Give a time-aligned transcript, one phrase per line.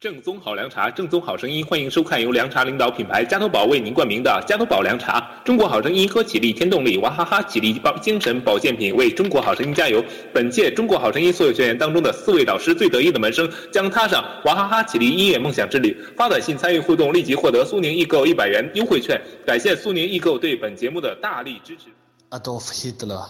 [0.00, 5.30] 正宗好凉茶，正宗好声音，欢迎收看由凉茶领导品牌加多宝为您冠名的加多宝凉茶。
[5.44, 10.02] 中国好声音，喝起力，添动力，娃哈哈起力保精神保健品，为中国好声音加油。
[10.32, 15.94] 本届中国好声音所有学员当中的四位导师最得意的门生，将踏上娃哈哈起力音乐梦想之旅。
[16.16, 19.20] 发短信参与互动，立即获得苏宁易购一百元优惠券。
[19.44, 21.90] 感谢苏宁易购对本节目的大力支持。
[22.30, 23.26] Adolf Hitler。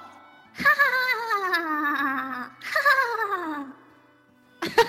[4.79, 4.87] 怎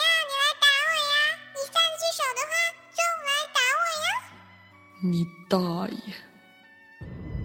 [0.00, 0.02] 样？
[0.28, 1.14] 你来打我呀？
[1.54, 2.52] 你三只手的话，
[2.96, 4.06] 就来打我呀！
[5.04, 5.14] 你
[5.48, 5.56] 大
[6.06, 6.08] 爷！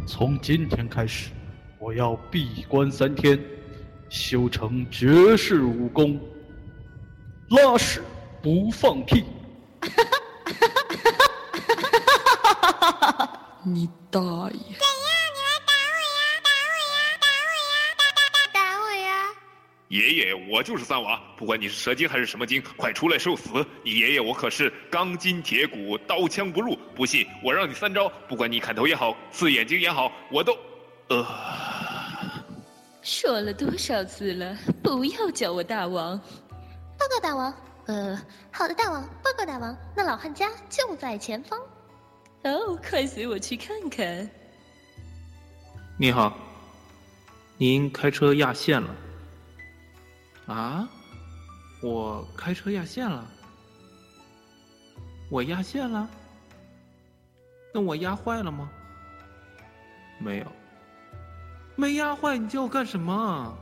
[0.08, 1.32] 从今天开始，
[1.80, 3.38] 我要闭关三天，
[4.10, 6.18] 修成绝世武功，
[7.50, 8.02] 拉屎
[8.42, 9.26] 不放屁。
[13.66, 14.78] 你大爷！
[19.90, 23.66] 爷爷，我就是三娃，不管你是蛇精还是什么精，快出来受死！
[23.86, 26.78] 你爷爷我可是钢筋铁骨，刀枪不入。
[26.94, 30.58] 不信我让你三招，不管你砍头也好，刺眼睛也好，我都……
[31.08, 31.26] 呃，
[33.02, 36.20] 说了多少次了，不要叫我大王。
[37.00, 37.54] 报告大王，
[37.86, 38.22] 呃，
[38.52, 41.58] 好的，大王，报告大王，那老汉家就在前方。
[42.44, 44.30] 哦，快随我去看看。
[45.98, 46.38] 你好，
[47.58, 48.94] 您开车压线了。
[50.48, 50.90] 啊？
[51.82, 53.28] 我开车压线了？
[55.30, 56.10] 我压线了？
[57.74, 58.70] 那我压坏了吗？
[60.20, 60.48] 没有，
[61.76, 63.58] 没压坏，你叫我干什么？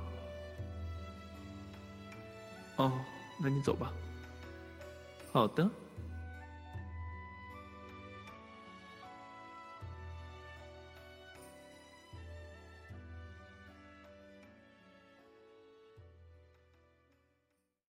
[2.78, 2.92] 哦，
[3.42, 3.92] 那你走吧。
[5.34, 5.70] 好的。